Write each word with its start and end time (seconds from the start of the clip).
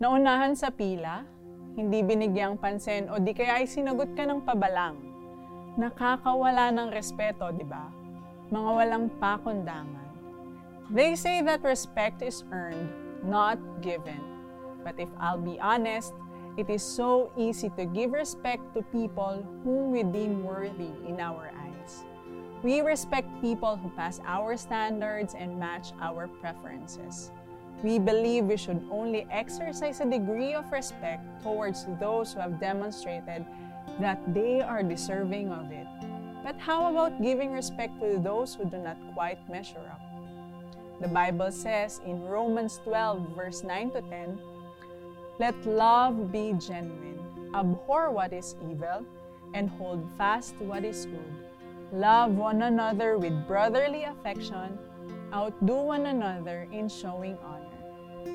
Naunahan 0.00 0.56
sa 0.56 0.72
pila, 0.72 1.28
hindi 1.76 2.00
binigyang 2.00 2.56
pansin 2.56 3.12
o 3.12 3.20
di 3.20 3.36
kaya 3.36 3.60
ay 3.60 3.68
sinagot 3.68 4.16
ka 4.16 4.24
ng 4.24 4.40
pabalang. 4.48 4.96
Nakakawala 5.76 6.72
ng 6.72 6.88
respeto, 6.88 7.52
di 7.52 7.68
ba? 7.68 7.92
Mga 8.48 8.70
walang 8.80 9.06
pakundangan. 9.20 10.08
They 10.88 11.12
say 11.20 11.44
that 11.44 11.60
respect 11.60 12.24
is 12.24 12.48
earned, 12.48 12.88
not 13.28 13.60
given. 13.84 14.24
But 14.80 14.96
if 14.96 15.12
I'll 15.20 15.36
be 15.36 15.60
honest, 15.60 16.16
it 16.56 16.72
is 16.72 16.80
so 16.80 17.28
easy 17.36 17.68
to 17.76 17.84
give 17.84 18.16
respect 18.16 18.64
to 18.72 18.80
people 18.96 19.44
whom 19.68 19.92
we 19.92 20.00
deem 20.00 20.48
worthy 20.48 20.96
in 21.04 21.20
our 21.20 21.52
eyes. 21.52 22.08
We 22.64 22.80
respect 22.80 23.28
people 23.44 23.76
who 23.76 23.92
pass 23.92 24.16
our 24.24 24.56
standards 24.56 25.36
and 25.36 25.60
match 25.60 25.92
our 26.00 26.24
preferences. 26.40 27.36
We 27.82 27.98
believe 27.98 28.44
we 28.44 28.56
should 28.56 28.84
only 28.90 29.26
exercise 29.30 30.00
a 30.00 30.04
degree 30.04 30.52
of 30.52 30.70
respect 30.70 31.24
towards 31.42 31.86
those 31.98 32.34
who 32.34 32.40
have 32.40 32.60
demonstrated 32.60 33.46
that 33.98 34.20
they 34.34 34.60
are 34.60 34.82
deserving 34.82 35.50
of 35.50 35.72
it. 35.72 35.86
But 36.44 36.56
how 36.58 36.90
about 36.90 37.22
giving 37.22 37.52
respect 37.52 38.00
to 38.00 38.18
those 38.18 38.54
who 38.54 38.64
do 38.64 38.78
not 38.78 38.96
quite 39.14 39.40
measure 39.48 39.80
up? 39.90 40.00
The 41.00 41.08
Bible 41.08 41.50
says 41.50 42.00
in 42.04 42.20
Romans 42.24 42.80
12, 42.84 43.34
verse 43.34 43.64
9 43.64 43.90
to 43.92 44.02
10, 44.02 44.38
Let 45.38 45.56
love 45.64 46.30
be 46.30 46.52
genuine, 46.60 47.24
abhor 47.54 48.10
what 48.10 48.34
is 48.34 48.56
evil, 48.70 49.06
and 49.54 49.70
hold 49.70 50.04
fast 50.18 50.58
to 50.58 50.64
what 50.64 50.84
is 50.84 51.06
good. 51.06 51.32
Love 51.92 52.32
one 52.32 52.62
another 52.62 53.16
with 53.16 53.46
brotherly 53.48 54.04
affection, 54.04 54.78
outdo 55.32 55.74
one 55.74 56.06
another 56.06 56.68
in 56.70 56.88
showing 56.88 57.38
honor. 57.42 57.69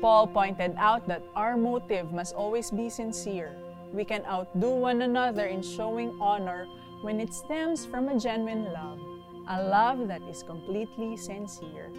Paul 0.00 0.26
pointed 0.26 0.74
out 0.78 1.06
that 1.08 1.22
our 1.36 1.56
motive 1.56 2.12
must 2.12 2.34
always 2.34 2.70
be 2.70 2.88
sincere. 2.88 3.54
We 3.92 4.04
can 4.04 4.24
outdo 4.24 4.70
one 4.70 5.02
another 5.02 5.46
in 5.46 5.62
showing 5.62 6.16
honor 6.20 6.66
when 7.02 7.20
it 7.20 7.34
stems 7.34 7.86
from 7.86 8.08
a 8.08 8.18
genuine 8.18 8.72
love, 8.72 9.00
a 9.48 9.62
love 9.62 10.08
that 10.08 10.22
is 10.22 10.42
completely 10.42 11.16
sincere. 11.16 11.90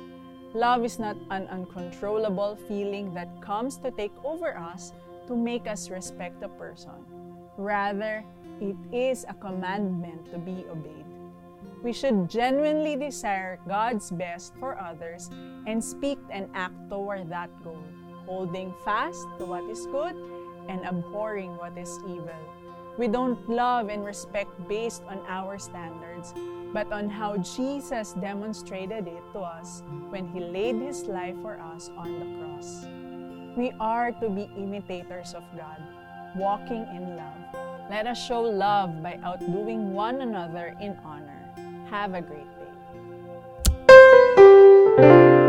Love 0.54 0.84
is 0.84 1.00
not 1.00 1.18
an 1.30 1.48
uncontrollable 1.48 2.58
feeling 2.68 3.14
that 3.14 3.42
comes 3.42 3.78
to 3.78 3.92
take 3.92 4.14
over 4.24 4.58
us 4.58 4.94
to 5.28 5.36
make 5.36 5.68
us 5.68 5.90
respect 5.90 6.44
a 6.44 6.50
person. 6.50 7.06
Rather, 7.58 8.24
it 8.60 8.76
is 8.92 9.26
a 9.28 9.34
commandment 9.34 10.32
to 10.32 10.38
be 10.38 10.66
obeyed. 10.70 11.11
We 11.82 11.94
should 11.94 12.30
genuinely 12.30 12.96
desire 12.96 13.60
God's 13.68 14.12
best 14.12 14.54
for 14.60 14.80
others 14.80 15.30
and 15.66 15.84
speak 15.84 16.20
and 16.30 16.48
act 16.54 16.76
toward 16.90 17.30
that 17.30 17.50
goal, 17.64 17.84
holding 18.26 18.74
fast 18.86 19.26
to 19.40 19.46
what 19.46 19.64
is 19.70 19.88
good 19.88 20.14
and 20.70 20.86
abhorring 20.86 21.58
what 21.58 21.76
is 21.78 21.90
evil. 22.06 22.38
We 23.00 23.08
don't 23.08 23.50
love 23.50 23.90
and 23.90 24.06
respect 24.06 24.52
based 24.68 25.02
on 25.10 25.26
our 25.28 25.58
standards, 25.58 26.36
but 26.72 26.92
on 26.92 27.10
how 27.10 27.38
Jesus 27.38 28.14
demonstrated 28.14 29.08
it 29.08 29.24
to 29.34 29.40
us 29.40 29.82
when 30.10 30.28
He 30.28 30.40
laid 30.40 30.76
His 30.76 31.04
life 31.04 31.36
for 31.42 31.60
us 31.60 31.90
on 31.98 32.20
the 32.20 32.28
cross. 32.38 32.86
We 33.58 33.72
are 33.80 34.12
to 34.22 34.30
be 34.30 34.52
imitators 34.56 35.34
of 35.34 35.44
God, 35.58 35.82
walking 36.36 36.86
in 36.94 37.18
love. 37.18 37.90
Let 37.90 38.08
us 38.08 38.24
show 38.24 38.42
love 38.42 39.02
by 39.02 39.20
outdoing 39.24 39.94
one 39.94 40.22
another 40.22 40.76
in 40.80 40.98
honor. 41.04 41.31
Have 41.92 42.14
a 42.14 42.22
great 42.22 42.48
day. 44.98 45.41